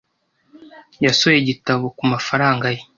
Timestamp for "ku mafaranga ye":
1.97-2.81